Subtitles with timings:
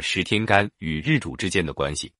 [0.00, 2.12] 十天干与日主之间的关系。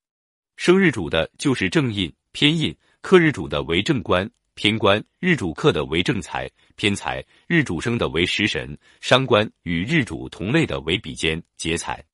[0.56, 12.04] 生日主的就是正印、偏印；克日主的为正官、偏官；日主克的为正财、偏财；日主生的为食神、伤官；与日主同类的为比肩、劫财。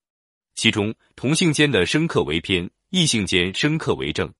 [0.54, 4.32] 其中同性间的生克为偏，异性间生克为正。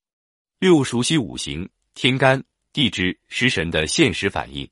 [0.59, 2.43] 六熟悉五行、天干、
[2.73, 4.69] 地支、食神的现实反应。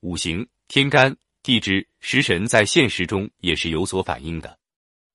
[0.00, 4.58] 五行、天干、地支、食神在现实中也是有所反应的。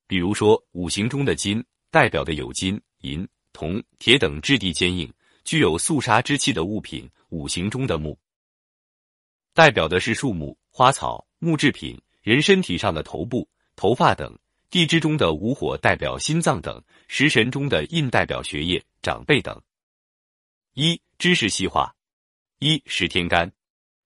[0.09, 5.13] 比如说，五行中的金代表的有金、银、铜、铁等质地坚硬、
[5.43, 8.17] 具有肃杀之气的物品；五行中的木
[9.53, 14.33] 代表的是树木、花草、木制品、人身体上的头部、头发等；
[14.71, 19.61] 地支中的午火代表心脏等；食神中的印代表学业、长辈等。
[20.73, 21.95] 一、知识细化。
[22.57, 23.51] 一、十天干。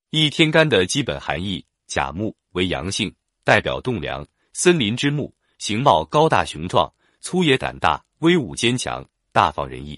[0.10, 5.34] 一天干的基本含义：甲木为阳性，代表栋梁、森林之木。
[5.64, 9.98] 形貌高大雄壮，粗野胆大，威武坚强，大方仁义。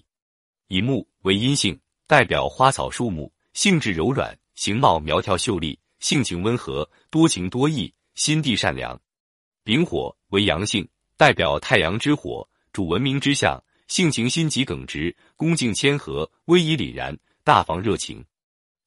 [0.67, 9.01] 乙木为阴性，代表花草树木，性质柔软，形貌苗条秀丽，性情温和，多情多义，心地善良。
[9.63, 18.23] 丙火为阳性，代表太阳之火，主文明之象，性情心急耿直，恭敬谦和，威仪凛然，大方热情。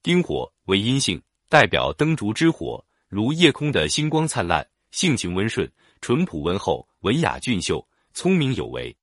[0.01, 5.71] 丁火为阴性，代表灯烛之火，如夜空的星光灿烂，性情温顺。
[6.01, 8.97] 淳朴温厚、文雅俊秀、聪明有为，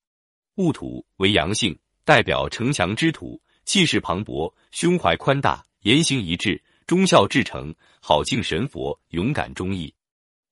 [0.55, 9.93] 戊土为阳性，代表城墙之土，气势磅礴，胸怀宽大，言行一致，忠孝至诚，好敬神佛，勇敢忠义。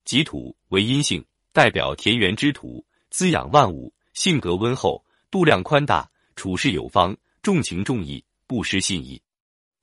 [0.04, 1.24] 己土为阴性，
[1.54, 9.22] 代表田园之土，滋养万物，性格温厚，度量宽大，处事有方，重情重义，不失信义。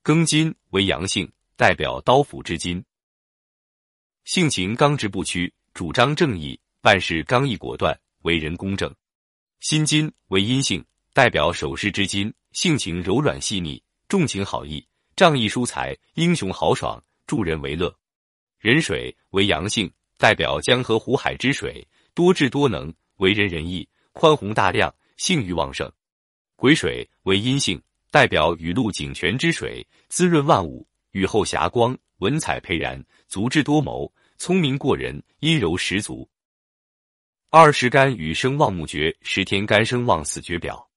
[0.03, 2.85] 庚金为阳性，代表刀斧之金，
[4.23, 5.53] 性情刚直不屈。
[5.73, 8.93] 主张正义，办事刚毅果断，为人公正。
[9.61, 17.95] 辛金为阴性，代表守势之金，性情柔软细腻，重情好义，仗义疏财，英雄豪爽，助人为乐。
[18.59, 25.89] 壬水为阳性，代表江河湖海之水，多智多能，为人仁义，宽宏大量，性欲旺盛。
[26.57, 27.81] 癸水为阴性，
[28.11, 34.11] 代表雨露井泉之水，滋润万物，雨后霞光，文采斐然，足智多谋。
[34.37, 36.27] 聪明过人，阴柔十足。
[37.49, 40.87] 二十干与生旺木诀，十天干生旺死诀表。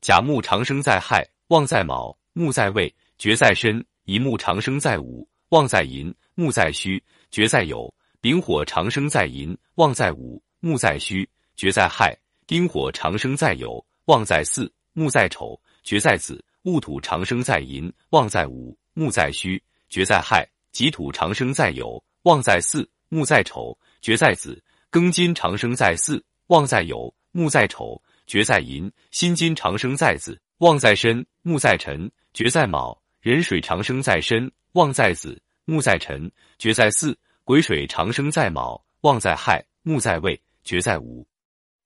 [0.00, 7.90] 甲木长生在亥，旺在卯，木在未，绝在申；乙木长生在午，旺在寅，木在戌，绝在酉；
[8.20, 12.14] 丙火长生在寅，旺在午，木在戌，绝在亥；
[12.46, 22.02] 丁火长生在酉，旺在巳，木在丑，绝在子；戊土长生在寅，旺在午，木在戌，绝在亥；己土长生在酉。
[22.22, 24.56] 旺在巳，木在丑，绝在子；
[24.92, 37.12] 庚金长生在巳，旺在酉，木在丑，绝在寅；辛金长生在子，旺在申，木在辰，绝在卯；壬水长生在申，旺在子，木在辰，绝在巳；
[37.42, 41.26] 癸水长生在卯，旺在亥，木在未，绝在午。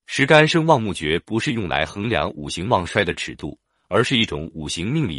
[0.05, 3.59] 十干生旺木绝不是用来衡量五行旺衰的尺度，
[3.89, 5.15] 而是一种五行命理。